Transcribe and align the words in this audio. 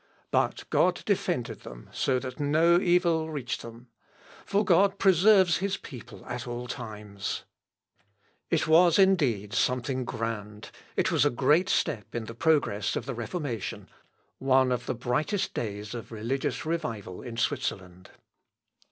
But 0.31 0.63
God 0.71 1.03
defended 1.05 1.59
them 1.59 1.87
so, 1.93 2.17
that 2.17 2.39
no 2.39 2.79
evil 2.79 3.29
reached 3.29 3.61
them: 3.61 3.87
for 4.47 4.65
God 4.65 4.97
preserves 4.97 5.57
his 5.57 5.77
people 5.77 6.25
at 6.25 6.47
all 6.47 6.65
times." 6.67 7.43
It 8.49 8.67
was 8.67 8.97
indeed 8.97 9.53
something 9.53 10.03
grand, 10.03 10.71
it 10.95 11.11
was 11.11 11.23
a 11.23 11.29
great 11.29 11.69
step 11.69 12.15
in 12.15 12.25
the 12.25 12.33
progress 12.33 12.95
of 12.95 13.05
the 13.05 13.13
Reformation, 13.13 13.89
one 14.39 14.71
of 14.71 14.87
the 14.87 14.95
brightest 14.95 15.53
days 15.53 15.93
of 15.93 16.11
religious 16.11 16.65
revival 16.65 17.21
in 17.21 17.37
Switzerland. 17.37 18.09